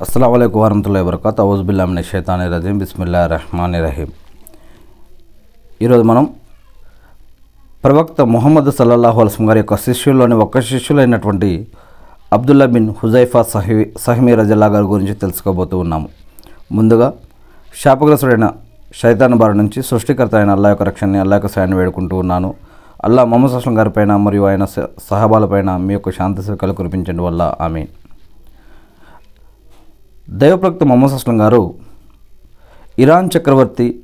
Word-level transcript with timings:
అస్సలం 0.00 0.32
అయికు 0.32 0.62
వరహతుల్లా 0.62 1.02
వబర్కాత్. 1.02 1.40
అవుజుబిల్లామిన 1.40 2.00
షేతాని 2.00 2.56
రజీం 2.56 2.78
బిస్మిల్లా 2.78 3.26
రహమాన్ 3.26 3.74
రహీం 3.74 4.06
ఈరోజు 5.82 6.02
మనం 6.02 6.28
ప్రవక్త 7.84 8.20
ముహమ్మద్ 8.20 8.72
సల్లల్లాహు 8.72 9.20
అలస్లం 9.20 9.48
గారి 9.48 9.58
యొక్క 9.58 9.76
శిష్యుల్లోని 9.76 10.34
ఒక్క 10.34 10.60
శిష్యులైనటువంటి 10.60 11.66
అబ్దుల్లా 12.32 12.66
బిన్ 12.66 12.94
హుజైఫా 13.02 13.42
సహి 13.42 13.92
సహిమీ 14.00 14.34
రజల్లా 14.34 14.66
గారి 14.66 14.84
గురించి 14.84 15.14
తెలుసుకోబోతూ 15.14 15.78
ఉన్నాము. 15.78 16.08
ముందుగా 16.72 17.12
శాపగ్రస్తుడైన 17.84 18.52
శైతాన్ 19.02 19.34
బారి 19.34 19.56
నుంచి 19.56 19.82
సృష్టికర్త 19.82 20.34
అయిన 20.34 20.50
అల్లా 20.50 20.68
యొక్క 20.68 20.82
రక్షణని 20.82 21.18
అల్లా 21.18 21.36
యొక్క 21.36 21.48
సాయాన్ని 21.48 21.76
వేడుకుంటూ 21.76 22.16
ఉన్నాను. 22.16 22.54
అల్లా 23.04 23.24
మొహమ్మద్ 23.24 23.52
అస్లం 23.52 23.78
గారిపైన 23.78 24.16
మరియు 24.16 24.42
ఆయన 24.42 24.64
స- 24.64 24.88
సహబాలపైన 25.10 25.76
మీ 25.76 25.92
యొక్క 25.92 26.10
శాంతి 26.10 26.42
సుఖాలు 26.42 26.72
కురిపించడం 26.72 27.24
వల్ల. 27.24 27.54
ఆమె 27.60 27.86
దైవప్రక్త 30.30 30.84
మొహమ్మద్ 30.84 31.12
అస్లం 31.12 31.40
గారు 31.40 31.74
ఇరాన్ 32.98 33.30
చక్రవర్తి 33.38 34.00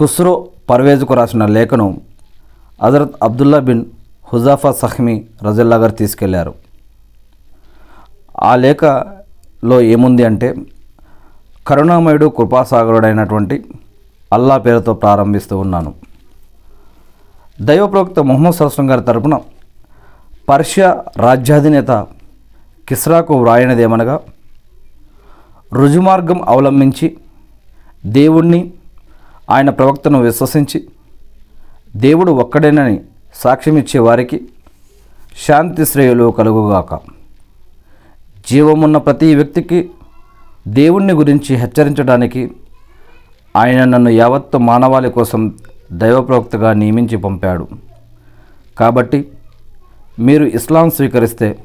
ఖుస్రో 0.00 0.48
పర్వేజ్కు 0.70 1.14
రాసిన 1.14 1.46
లేఖను 1.46 2.00
హజరత్ 2.82 3.10
అబ్దుల్లా 3.22 3.58
బిన్ 3.58 3.84
హుజాఫా 4.32 4.72
సహ్మీ 4.72 5.24
రజల్లా 5.42 5.76
గారు 5.76 5.92
తీసుకెళ్ళారు. 5.92 6.54
ఆ 8.42 8.56
లేఖలో 8.56 9.80
ఏముంది 9.80 10.24
అంటే 10.24 10.54
కరుణామయుడు 11.66 12.26
కృపాసాగరుడైనటువంటి 12.26 13.64
అల్లా 14.32 14.58
పేరుతో 14.58 14.94
ప్రారంభిస్తూ 14.94 15.58
ఉన్నాను. 15.58 15.94
దైవప్రవక్త 17.60 18.20
మొహమ్మద్ 18.20 18.54
సరస్వం 18.54 18.90
గారి 18.90 19.00
తరపున 19.00 19.38
పర్షియా 20.48 21.04
రాజ్యాధినేత 21.16 21.90
కిస్రాకు 22.88 23.34
వ్రాయనిదేమనగా 23.34 24.20
రుజుమార్గం 25.72 26.42
అవలంబించి 26.42 27.16
దేవుణ్ణి 28.06 28.70
ఆయన 29.50 29.70
ప్రవక్తను 29.70 30.20
విశ్వసించి 30.20 30.84
దేవుడు 31.96 32.32
ఒక్కడేనని 32.32 33.00
సాక్ష్యమిచ్చే 33.34 34.00
వారికి 34.00 34.40
శాంతి 35.46 35.86
శ్రేయులు 35.86 36.30
కలుగుగాక. 36.30 36.98
జీవమున్న 38.50 38.96
ప్రతి 38.96 39.34
వ్యక్తికి 39.34 39.90
దేవుణ్ణి 40.68 41.12
గురించి 41.12 41.56
హెచ్చరించడానికి 41.56 42.50
ఆయన 43.56 43.84
నన్ను 43.84 44.10
యావత్తు 44.10 44.58
మానవాళి 44.58 45.10
కోసం 45.10 45.54
దైవప్రవక్తగా 45.92 46.72
నియమించి 46.72 47.16
పంపాడు. 47.16 47.68
కాబట్టి 48.78 49.28
మీరు 50.18 50.44
ఇస్లాం 50.44 50.90
స్వీకరిస్తే 50.90 51.58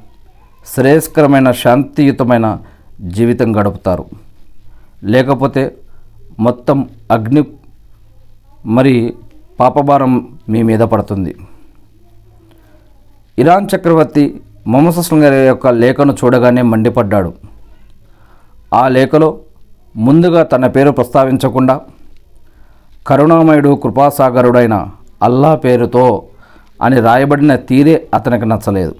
శ్రేయస్కరమైన 0.76 1.52
శాంతియుతమైన 1.52 2.60
జీవితం 3.02 3.60
గడుపుతారు. 3.60 4.06
లేకపోతే 5.04 5.76
మొత్తం 6.40 6.90
అగ్ని 7.12 7.44
మరి 8.66 9.14
పాపభారం 9.60 10.38
మీ 10.50 10.62
మీద 10.62 10.80
పడుతుంది. 10.80 11.36
ఇరాన్ 13.40 13.68
చక్రవర్తి 13.76 14.42
మొహమ్మద్ 14.68 14.98
అస్లం 14.98 15.24
గారి 15.24 15.48
యొక్క 15.48 15.68
లేఖను 15.68 16.14
చూడగానే 16.14 16.62
మండిపడ్డాడు. 16.62 17.34
ఆ 18.74 18.88
లేఖలో 18.88 19.40
ముందుగా 19.96 20.44
తన 20.44 20.68
పేరు 20.68 20.92
ప్రస్తావించకుండా 20.92 21.82
కరుణామయుడు 23.08 23.76
కృపాసాగరుడైన 23.76 24.88
అల్లా 25.24 25.56
పేరుతో 25.56 26.24
అని 26.82 27.00
రాయబడిన 27.00 27.56
తీరే 27.56 28.08
అతనికి 28.14 28.46
నచ్చలేదు. 28.46 28.96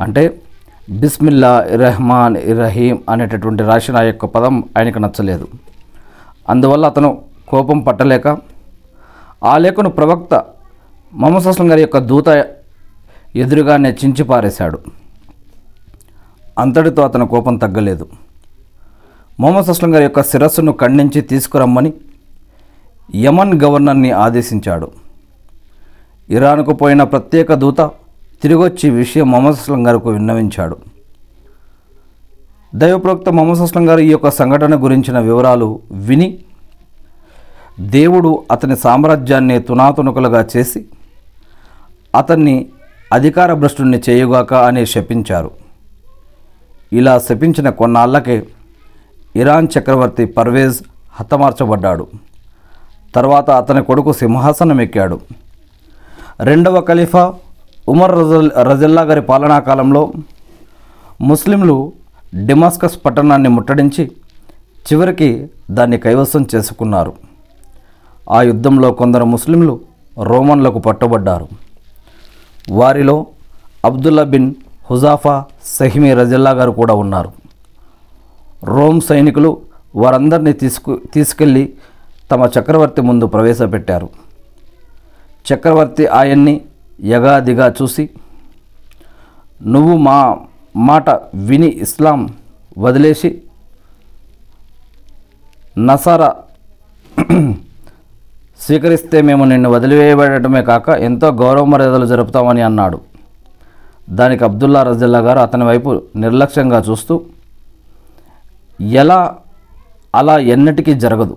అంటే 0.00 0.42
బిస్మిల్లా 0.90 1.64
ఇరహమాన్ 1.64 2.36
ఇరహీం 2.36 2.98
అనేటటువంటి 3.08 3.62
రాసిన 3.62 3.96
ఆ 3.96 4.02
యొక్క 4.02 4.24
పదం 4.24 4.64
ఆయనకు 4.78 4.98
నచ్చలేదు. 4.98 5.48
అందువల్ల 6.48 6.86
అతను 6.86 7.22
కోపం 7.48 7.80
పట్టలేక 7.80 8.38
ఆ 9.44 9.58
లేఖను 9.58 9.90
ప్రవక్త 9.90 10.44
మొహమ్మద్ 11.12 11.46
అస్లం 11.46 11.70
గారి 11.70 11.80
యొక్క 11.80 11.98
దూత 11.98 12.44
ఎదురుగానే 13.36 13.90
చించి 13.90 14.24
పారేశాడు. 14.24 14.78
అంతటితో 16.58 17.02
అతను 17.02 17.26
కోపం 17.26 17.56
తగ్గలేదు. 17.56 18.08
మొహమ్మద్ 19.40 19.70
అస్లం 19.70 19.94
గారి 19.94 20.04
యొక్క 20.04 20.22
శిరస్సును 20.22 20.72
ఖండించి 20.72 21.20
తీసుకురమ్మని 21.20 21.92
యమన్ 23.14 23.62
గవర్నర్ని 23.62 24.10
ఆదేశించాడు. 24.10 24.90
ఇరాన్కు 26.30 26.72
పోయిన 26.72 27.02
ప్రత్యేక 27.02 27.54
దూత 27.54 27.80
తిరిగొచ్చి 28.46 28.90
విషయం 28.90 29.30
మొహమ్మద్ 29.30 29.56
అస్లం 29.56 29.86
గారికి 29.86 30.08
విన్నవించాడు. 30.08 30.76
దైవప్రవక్త 32.74 33.28
మొహమ్మద్ 33.28 33.60
అస్లం 33.60 33.88
గారు 33.88 34.00
ఈ 34.00 34.10
యొక్క 34.10 34.30
సంఘటన 34.30 34.84
గురించిన 34.84 35.18
వివరాలు 35.18 35.80
విని 35.92 36.38
దేవుడు 37.80 38.44
అతని 38.52 38.76
సామ్రాజ్యాన్ని 38.76 39.58
తునాతునుకలుగా 39.58 40.46
చేసి 40.56 40.84
అతన్ని 42.14 42.66
అధికార 43.12 43.52
భ్రష్టుణ్ణి 43.52 44.02
చేయుగాక 44.08 44.54
అని 44.54 44.86
శపించారు. 44.86 45.50
ఇలా 46.92 47.18
శపించిన 47.18 47.70
కొన్నాళ్ళకే 47.70 48.46
ఇరాన్ 49.36 49.68
చక్రవర్తి 49.78 50.24
పర్వేజ్ 50.24 50.82
హతమార్చబడ్డాడు. 51.12 52.06
తర్వాత 53.14 53.50
అతని 53.50 53.84
కొడుకు 53.84 54.12
సింహాసనం 54.12 54.80
ఎక్కాడు 54.80 55.20
రెండవ 56.40 56.80
ఖలీఫా 56.80 57.34
ఉమర్ 57.88 58.12
రజల్ 58.12 58.50
రజల్లా 58.62 59.02
గారి 59.02 59.22
పాలనా 59.22 59.58
కాలంలో 59.58 60.12
ముస్లింలు 61.20 61.92
డిమాస్కస్ 62.46 62.98
పట్టణాన్ని 63.04 63.48
ముట్టడించి 63.48 64.10
చివరికి 64.92 65.48
దాన్ని 65.70 65.98
కైవసం 65.98 66.46
చేసుకున్నారు. 66.54 67.12
ఆ 68.30 68.42
యుద్ధంలో 68.42 68.92
కొందరు 68.92 69.24
ముస్లింలు 69.24 69.80
రోమన్లకు 70.22 70.78
పట్టుబడ్డారు. 70.78 71.48
వారిలో 72.70 73.26
అబ్దుల్లా 73.84 74.22
బిన్ 74.22 74.54
హుజాఫా 74.90 75.44
సహిమీ 75.64 76.14
రజల్లా 76.14 76.50
గారు 76.50 76.70
కూడా 76.70 76.94
ఉన్నారు. 76.94 77.32
రోమ్ 78.64 79.00
సైనికులు 79.00 79.60
వారందరినీ 79.96 80.52
తీసుకు 80.52 81.00
తీసుకెళ్ళి 81.14 81.72
తమ 82.30 82.50
చక్రవర్తి 82.60 83.00
ముందు 83.00 83.26
ప్రవేశపెట్టారు. 83.26 84.08
చక్రవర్తి 85.54 86.06
ఆయన్ని 86.06 86.60
యగాదిగా 87.04 87.74
చూసి 87.82 88.10
నువ్వు 89.62 89.96
మా 89.96 90.38
మాట 90.76 91.10
విని 91.34 91.68
ఇస్లాం 91.68 92.34
వదిలేసి 92.78 93.42
నసారా 95.78 96.34
స్వీకరిస్తే 98.60 99.22
మేము 99.22 99.44
నిన్ను 99.44 99.70
వదిలివేయబడటమే 99.70 100.62
కాక 100.62 100.88
ఎంతో 100.88 101.28
గౌరవ 101.28 101.64
మర్యాదలు 101.64 102.06
జరుపుతామని 102.06 102.62
అన్నాడు. 102.62 103.00
దానికి 104.10 104.44
అబ్దుల్లా 104.44 104.82
రజల్లా 104.82 105.18
గారు 105.18 105.38
అతని 105.38 105.64
వైపు 105.64 106.02
నిర్లక్ష్యంగా 106.16 106.84
చూస్తూ 106.88 107.22
ఎలా 108.80 109.36
అలా 110.14 110.38
ఎన్నటికీ 110.38 110.94
జరగదు. 110.94 111.36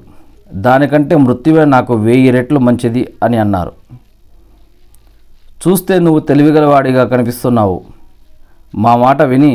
దానికంటే 0.53 1.15
మృత్యువే 1.15 1.65
నాకు 1.65 1.93
వెయ్యి 1.95 2.31
రెట్లు 2.31 2.59
మంచిది 2.59 3.13
అని 3.23 3.37
అన్నారు. 3.37 3.78
చూస్తే 5.63 5.95
నువ్వు 6.05 6.19
తెలివిగలవాడిగా 6.29 7.03
కనిపిస్తున్నావు. 7.13 7.77
మా 8.83 8.91
మాట 9.03 9.21
విని 9.31 9.53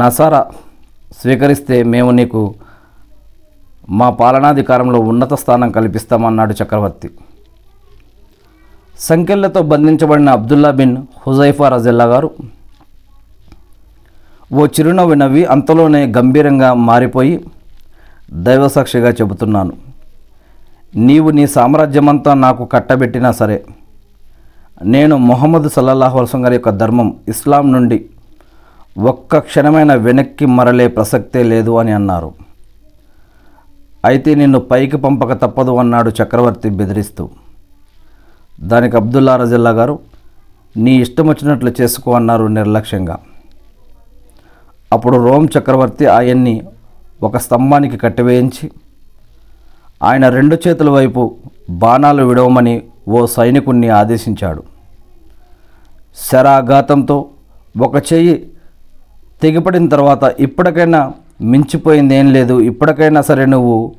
నసారా 0.00 0.40
స్వీకరిస్తే 1.20 1.76
మేము 1.92 2.10
నీకు 2.18 2.42
మా 4.00 4.08
పాలనాధికారంలో 4.20 4.98
ఉన్నత 5.10 5.34
స్థానం 5.42 5.70
కల్పిస్తామన్నాడు 5.76 6.54
చక్రవర్తి. 6.60 7.08
సంఖ్యలతో 9.08 9.62
బంధించబడిన 9.72 10.30
అబ్దుల్లా 10.38 10.70
బిన్ 10.80 10.94
హుజైఫా 11.22 11.68
రజిల్లా 11.76 12.06
గారు 12.12 12.30
ఓ 14.52 14.66
చిరునవ్వు 14.74 15.14
నవ్వి 15.22 15.42
అంతలోనే 15.54 16.02
గంభీరంగా 16.16 16.70
మారిపోయి 16.88 17.34
దైవసాక్షిగా 18.46 19.10
చెబుతున్నాను. 19.20 19.74
నీవు 20.94 21.30
నీ 21.30 21.46
సామ్రాజ్యమంతా 21.46 22.34
నాకు 22.34 22.64
కట్టబెట్టినా 22.64 23.32
సరే 23.32 23.64
నేను 24.82 25.16
మొహమ్మద్ 25.16 25.68
సల్లల్లాహు 25.68 26.18
అల్సం 26.18 26.44
గారి 26.44 26.54
యొక్క 26.54 26.70
ధర్మం 26.70 27.16
ఇస్లాం 27.28 27.72
నుండి 27.72 28.04
ఒక్క 28.98 29.38
క్షణమైన 29.38 29.94
వెనక్కి 29.94 30.46
మరలే 30.46 30.88
ప్రసక్తే 30.88 31.42
లేదు 31.42 31.78
అని 31.78 31.92
అన్నారు. 31.92 32.34
అయితే 34.04 34.34
నిన్ను 34.34 34.58
పైకి 34.58 34.96
పంపక 34.96 35.32
తప్పదు 35.32 35.76
అన్నాడు 35.76 36.10
చక్రవర్తి 36.10 36.70
బెదిరిస్తూ. 36.70 37.30
దానికి 38.60 38.96
అబ్దుల్లా 38.96 39.36
రజల్లా 39.36 39.70
గారు 39.70 39.98
నీ 40.76 40.96
ఇష్టం 40.96 41.28
వచ్చినట్లు 41.28 41.72
చేసుకో 41.80 42.14
అన్నారు 42.14 42.44
నిర్లక్ష్యంగా. 42.44 43.18
అప్పుడు 44.92 45.16
రోమ్ 45.16 45.48
చక్రవర్తి 45.58 46.06
ఆయన్ని 46.06 46.62
ఒక 47.22 47.36
స్తంభానికి 47.36 47.96
కట్టివేయించి 47.96 48.70
ఆయన 50.04 50.28
రెండు 50.28 50.56
చేతుల 50.68 50.90
వైపు 50.90 51.22
బాణాలు 51.70 52.22
విడవమని 52.22 52.82
ఓ 53.08 53.26
సైనికుణ్ణి 53.26 53.88
ఆదేశించాడు. 53.88 54.62
శరాఘాతంతో 56.30 57.16
ఒక 57.80 58.12
చెయ్యి 58.12 58.34
తెగిపడిన 59.42 59.88
తర్వాత 59.88 60.24
ఇప్పటికైనా 60.38 61.12
మించిపోయింది 61.40 62.14
ఏం 62.14 62.32
లేదు. 62.32 62.60
ఇప్పటికైనా 62.60 63.20
సరే 63.20 63.46
నువ్వు 63.46 63.94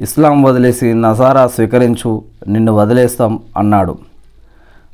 ఇస్లాం 0.00 0.42
వదిలేసి 0.42 0.94
నసారా 0.94 1.46
స్వీకరించు 1.46 2.22
నిన్ను 2.48 2.72
వదిలేస్తాం 2.72 3.32
అన్నాడు. 3.56 3.98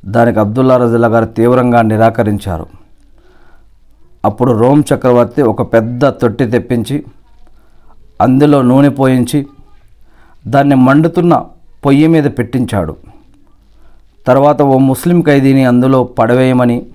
దానికి 0.06 0.38
అబ్దుల్లా 0.38 0.76
రజల్లా 0.76 1.08
గారు 1.08 1.24
తీవ్రంగా 1.24 1.82
నిరాకరించారు. 1.82 2.66
అప్పుడు 4.24 4.52
రోమ్ 4.52 4.82
చక్రవర్తి 4.94 5.42
ఒక 5.42 5.62
పెద్ద 5.72 6.08
తొట్టి 6.08 6.46
తెప్పించి 6.46 7.04
అందులో 8.20 8.62
నూనె 8.62 8.88
పోయించి 8.88 9.46
దాన్ని 10.46 10.74
మండుతున్న 10.74 11.44
పొయ్యి 11.86 12.06
మీద 12.06 12.24
పెట్టించాడు. 12.24 12.96
తర్వాత 14.26 14.62
ఓ 14.62 14.78
ముస్లిం 14.78 15.22
ఖైదీని 15.22 15.64
అందులో 15.64 16.04
పడవేయమని 16.04 16.86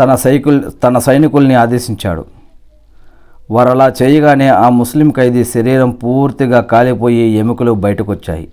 తన 0.00 0.14
సైకుల్ 0.14 0.62
తన 0.84 0.98
సైనికుల్ని 0.98 1.54
ఆదేశించాడు. 1.54 2.24
వారు 3.50 3.68
అలా 3.68 3.92
చేయగానే 4.02 4.48
ఆ 4.48 4.68
ముస్లిం 4.68 5.10
ఖైదీ 5.10 5.44
శరీరం 5.44 5.90
పూర్తిగా 5.90 6.60
కాలిపోయి 6.60 7.24
ఎముకలు 7.30 7.72
బయటకొచ్చాయి. 7.72 8.48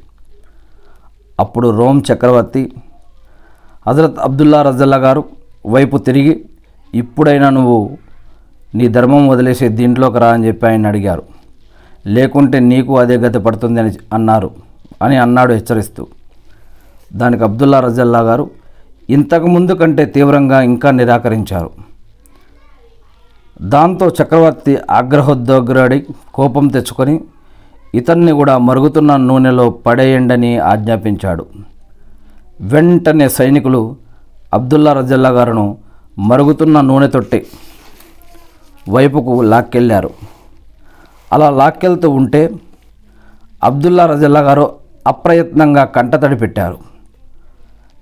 అప్పుడు 1.39 1.77
రోమ్ 1.77 2.01
చక్రవర్తి 2.13 2.71
హజరత్ 3.88 4.19
అబ్దుల్లా 4.19 4.62
రజల్లా 4.62 4.97
గారు 4.97 5.24
వైపు 5.68 5.97
తిరిగి 5.97 6.45
ఇప్పుడైనా 6.95 7.50
నువ్వు 7.50 7.97
నీ 8.75 8.88
ధర్మం 8.88 9.27
వదిలేసి 9.27 9.68
దీంట్లోకి 9.68 10.19
రా 10.19 10.27
అని 10.27 10.47
చెప్పి 10.47 10.68
ఆయన 10.68 10.88
అడిగారు. 10.88 11.24
లేకుంటే 12.06 12.59
నీకు 12.71 13.00
అదే 13.00 13.15
గతి 13.18 13.39
పడుతుంది 13.39 13.80
అని 13.80 13.92
అన్నారు 14.13 14.50
అని 15.01 15.18
అన్నాడు 15.18 15.53
హెచ్చరిస్తూ. 15.53 16.07
దానికి 17.13 17.44
అబ్దుల్లా 17.44 17.80
రజల్లా 17.80 18.19
గారు 18.19 18.45
ఇంతకు 19.09 19.48
ముందు 19.48 19.74
కంటే 19.74 20.06
తీవ్రంగా 20.06 20.62
ఇంకా 20.62 20.92
నిరాకరించారు. 20.92 21.71
దాంతో 23.62 24.07
చక్రవర్తి 24.07 24.77
ఆగ్రహోద్యోగ్రుడి 24.89 26.06
కోపం 26.33 26.68
తెచ్చుకొని 26.68 27.15
ఇతన్ని 27.95 28.31
కూడా 28.31 28.57
మరుగుతున్న 28.57 29.15
నూనెలో 29.15 29.69
పడేయండని 29.69 30.57
ఆజ్ఞాపించాడు. 30.57 31.45
వెంటనే 32.62 33.27
సైనికులు 33.27 33.95
అబ్దుల్లా 34.54 34.94
రజల్లా 34.94 35.30
గారును 35.30 35.77
మరుగుతున్న 36.19 36.81
నూనె 36.81 37.07
తొట్టి 37.07 37.45
వైపుకు 38.89 39.42
లాక్కెళ్ళారు 39.42 40.12
అలా 41.31 41.50
లాక్కెళ్తూ 41.50 42.10
ఉంటే 42.10 42.50
అబ్దుల్లా 43.63 44.06
రజల్లా 44.06 44.39
గారు 44.39 44.75
అప్రయత్నంగా 45.07 45.83
కంటతడి 45.83 46.36
పెట్టారు. 46.36 46.78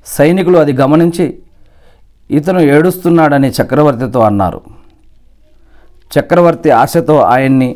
సైనికులు 0.06 0.58
అది 0.58 0.74
గమనించి 0.74 1.40
ఇతను 2.32 2.60
ఏడుస్తున్నాడని 2.60 3.50
చక్రవర్తితో 3.50 4.20
అన్నారు. 4.20 4.62
చక్రవర్తి 6.20 6.72
ఆశతో 6.72 7.20
ఆయన్ని 7.20 7.76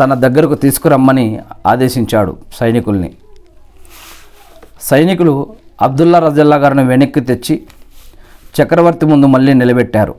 తన 0.00 0.14
దగ్గరకు 0.14 0.54
తీసుకురమ్మని 0.54 1.38
ఆదేశించాడు 1.66 2.36
సైనికుల్ని. 2.54 3.14
సైనికులు 4.80 5.54
అబ్దుల్లా 5.82 6.18
రజల్లా 6.18 6.56
గారిని 6.56 6.84
వెనక్కి 6.84 7.20
తెచ్చి 7.20 7.62
చక్రవర్తి 8.62 9.06
ముందు 9.06 9.26
మళ్ళీ 9.26 9.52
నిలబెట్టారు. 9.54 10.14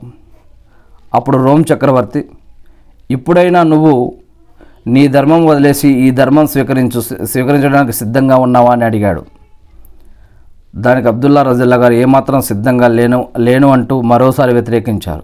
అప్పుడు 1.13 1.38
రోమ్ 1.38 1.63
చక్రవర్తి 1.74 2.30
ఇప్పుడైనా 3.12 3.63
నువ్వు 3.63 4.15
నీ 4.87 5.07
ధర్మం 5.07 5.45
వదిలేసి 5.45 5.89
ఈ 5.89 6.11
ధర్మం 6.11 6.47
స్వీకరించు 6.47 7.25
స్వీకరించడానికి 7.25 7.93
సిద్ధంగా 7.93 8.35
ఉన్నావా 8.35 8.71
అని 8.71 8.83
అడిగాడు. 8.83 9.25
దానికి 10.75 11.07
అబ్దుల్లా 11.07 11.41
రజిల్లా 11.43 11.77
గారు 11.77 11.93
ఏమాత్రం 11.93 12.41
సిద్ధంగా 12.41 12.87
లేను 12.87 13.27
లేను 13.37 13.67
అంటూ 13.71 14.01
మరోసారి 14.01 14.53
వ్యతిరేకించారు. 14.53 15.23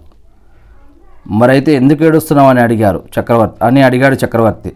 మరైతే 1.27 1.75
ఎందుకు 1.75 2.03
ఏడుస్తున్నావు 2.03 2.49
అని 2.49 2.59
అడిగారు 2.59 3.03
చక్రవర్తి 3.19 3.65
అని 3.65 3.81
అడిగాడు 3.81 4.15
చక్రవర్తి. 4.15 4.73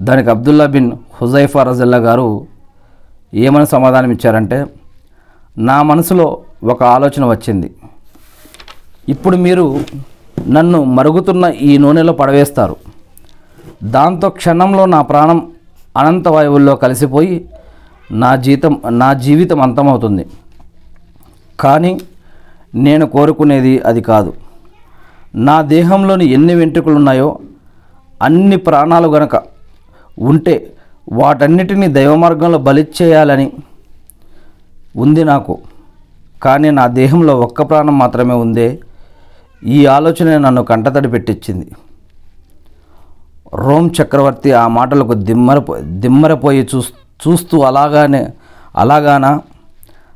దానికి 0.00 0.30
అబ్దుల్లా 0.30 0.66
బిన్ 0.66 0.92
హుజైఫా 1.14 1.62
రజిల్లా 1.62 1.98
గారు 1.98 2.46
ఏమని 3.34 3.66
సమాధానం 3.66 4.10
ఇచ్చారంటే 4.10 4.66
నా 5.58 5.82
మనసులో 5.82 6.38
ఒక 6.64 6.82
ఆలోచన 6.82 7.24
వచ్చింది. 7.24 7.74
ఇప్పుడు 9.08 9.36
మీరు 9.36 9.80
నన్ను 10.48 10.84
మరుగుతున్న 10.84 11.44
ఈ 11.46 11.78
నూనెలో 11.78 12.12
పడవేస్తారు. 12.12 12.76
దాంతో 13.84 14.28
క్షణంలో 14.30 14.86
నా 14.86 15.02
ప్రాణం 15.02 15.38
అనంత 15.96 16.28
వాయువుల్లో 16.28 16.76
కలిసిపోయి 16.76 17.48
నా 18.10 18.36
జీతం 18.36 18.80
నా 18.90 19.12
జీవితం 19.12 19.60
అంతమవుతుంది. 19.60 20.26
కానీ 21.60 22.00
నేను 22.74 23.06
కోరుకునేది 23.06 23.78
అది 23.78 24.00
కాదు. 24.00 24.32
నా 25.34 25.62
దేహంలోని 25.62 26.26
ఎన్ని 26.26 26.54
వెంట్రుకలు 26.54 26.94
ఉన్నాయో 26.94 27.38
అన్ని 28.22 28.56
ప్రాణాలు 28.56 29.08
గనక 29.08 29.42
ఉంటే 30.18 30.72
వాటన్నిటిని 31.12 31.88
దైవ 31.88 32.14
మార్గంలో 32.16 32.58
బలిచ్చేయాలని 32.58 33.52
ఉంది 34.96 35.24
నాకు. 35.24 35.58
కానీ 36.42 36.70
నా 36.70 36.86
దేహంలో 36.86 37.40
ఒక్క 37.40 37.62
ప్రాణం 37.62 37.98
మాత్రమే 37.98 38.34
ఉందే 38.34 38.80
ఈ 39.64 39.86
ఆలోచన 39.86 40.38
నన్ను 40.38 40.62
కంటతడి 40.62 41.08
పెట్టించింది 41.08 41.68
రోమ్ 43.54 43.90
చక్రవర్తి 44.02 44.52
ఆ 44.52 44.68
మాటలకు 44.68 45.14
దిమ్మరపో 45.14 45.76
దిమ్మరపోయి 45.80 46.68
చూ 46.74 46.82
చూస్తూ 47.22 47.60
అలాగానే 47.60 48.32
అలాగానా? 48.76 49.40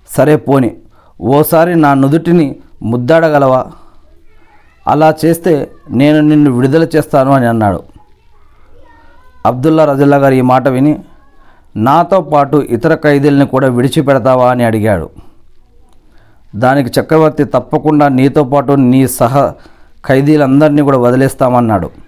సరే 0.09 0.37
పోని 0.37 0.77
ఓసారి 1.21 1.75
నా 1.75 1.95
నుదుటిని 1.95 2.57
ముద్దాడగలవా? 2.83 3.67
అలా 4.89 5.15
చేస్తే 5.25 5.71
నేను 5.91 6.21
నిన్ను 6.21 6.51
విడుదల 6.51 6.89
చేస్తాను 6.97 7.31
అని 7.31 7.47
అన్నాడు. 7.47 7.83
అబ్దుల్లా 9.47 9.85
రజల్లా 9.85 10.17
గారు 10.17 10.35
ఈ 10.35 10.41
మాట 10.41 10.69
విని 10.69 10.99
నాతో 11.77 12.21
పాటు 12.21 12.57
ఇతర 12.57 12.95
ఖైదీల్ని 12.95 13.47
కూడా 13.47 13.69
విడిచిపెడతావా 13.69 14.51
అని 14.51 14.65
అడిగాడు. 14.65 15.11
దానికి 16.57 17.01
చక్రవర్తి 17.01 17.45
తప్పకుండా 17.45 18.09
నీతో 18.09 18.45
పాటు 18.45 18.73
నీ 18.73 19.09
సహ 19.09 19.53
ఖైదీలందరినీ 20.05 20.83
కూడా 20.83 20.99
వదిలేస్తామన్నాడు. 20.99 22.06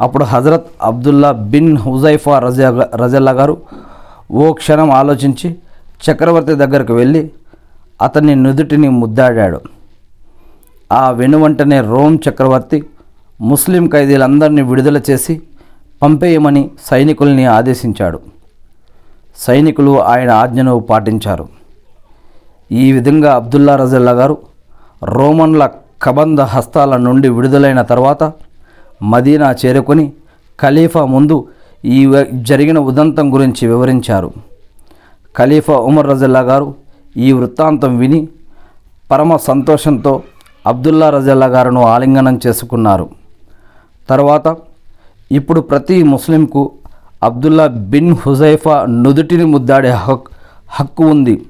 అప్పుడు 0.00 0.24
హజరత్ 0.24 0.66
అబ్దుల్లా 0.82 1.32
బిన్ 1.32 1.78
హుజైఫా 1.78 2.38
రజా 2.38 2.88
రజల్లా 2.94 3.32
గారు 3.32 3.56
ఓ 4.30 4.52
క్షణం 4.52 4.90
ఆలోచించి 4.90 5.56
చక్రవర్తి 6.04 6.54
దగ్గరకు 6.54 6.94
వెళ్ళి 6.94 7.30
అతన్ని 8.02 8.34
నుదుటిని 8.34 8.88
ముద్దాడాడు. 8.88 9.60
ఆ 10.92 11.10
వెనువంటనే 11.10 11.80
రోమ్ 11.80 12.18
చక్రవర్తి 12.28 12.84
ముస్లిం 13.40 13.88
ఖైదీలందరినీ 13.88 14.62
విడుదల 14.62 15.00
చేసి 15.10 15.42
పంపేయమని 16.02 16.70
సైనికుల్ని 16.84 17.44
ఆదేశించాడు. 17.44 18.20
సైనికులు 19.36 20.02
ఆయన 20.02 20.30
ఆజ్ఞను 20.30 20.80
పాటించారు. 20.80 21.48
ఈ 22.72 22.92
విధంగా 22.92 23.34
అబ్దుల్లా 23.34 23.76
రజల్లా 23.76 24.12
గారు 24.12 24.38
రోమన్ల 25.04 25.70
కబంధ 26.02 26.40
హస్తాల 26.40 26.96
నుండి 26.96 27.28
విడుదలైన 27.28 27.82
తర్వాత 27.82 28.32
మదీనా 29.02 29.56
చేరుకొని 29.64 30.12
ఖలీఫా 30.60 31.04
ముందు 31.04 31.46
ఈ 31.84 32.12
జరిగిన 32.32 32.78
ఉదంతం 32.78 33.34
గురించి 33.34 33.66
వివరించారు. 33.66 34.32
ఖలీఫా 35.36 35.76
ఉమర్ 35.76 36.08
రజల్లా 36.08 36.40
గారు 36.40 36.74
ఈ 37.16 37.32
వృత్తాంతం 37.32 37.98
విని 37.98 38.28
పరమ 39.12 39.36
సంతోషంతో 39.36 40.22
అబ్దుల్లా 40.66 41.10
రజల్లా 41.10 41.46
గారును 41.46 41.80
ఆలింగనం 41.82 42.40
చేసుకున్నారు. 42.46 43.08
తర్వాత 44.08 44.56
ఇప్పుడు 45.32 45.60
ప్రతి 45.60 46.02
ముస్లింకు 46.02 46.72
అబ్దుల్లా 47.22 47.66
బిన్ 47.66 48.16
హుజైఫా 48.26 48.86
నుదుటిని 48.88 49.44
ముద్దాడే 49.44 49.90
హక్ 49.90 50.28
హక్కు 50.70 51.04
ఉంది. 51.04 51.46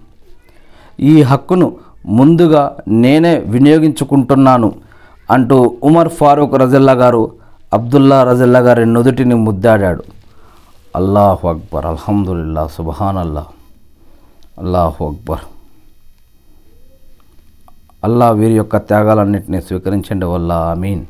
ఈ 1.01 1.23
హక్కును 1.23 1.73
ముందుగా 2.07 2.77
నేనే 2.89 3.43
వినియోగించుకుంటున్నాను 3.47 4.73
అంటూ 5.31 5.77
ఉమర్ 5.83 6.09
ఫారూక్ 6.09 6.55
రజల్లా 6.55 6.93
గారు 6.93 7.40
అబ్దుల్లా 7.73 8.25
రజల్లా 8.25 8.61
గారి 8.61 8.87
నుదుటిని 8.87 9.35
ముద్దాడాడు. 9.35 10.05
అల్లాహు 10.97 11.49
అక్బర్ 11.49 11.87
అల్హమ్దుల్లా 11.87 12.67
సుబహాన్ 12.67 13.17
అల్లా 13.17 13.47
అల్లాహు 14.59 15.09
అక్బర్. 15.11 15.45
అల్లా 18.05 18.31
వీరి 18.31 18.53
యొక్క 18.53 18.77
త్యాగాలన్నింటినీ 18.77 19.61
స్వీకరించండి 19.61 20.27
వల్ల 20.27 20.75
మీన్ 20.79 21.07